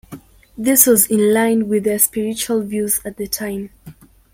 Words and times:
This 0.57 0.87
was 0.87 1.05
in 1.11 1.31
line 1.31 1.67
with 1.67 1.83
their 1.83 1.99
spiritual 1.99 2.63
views 2.63 2.99
at 3.05 3.17
the 3.17 3.27
time. 3.27 3.69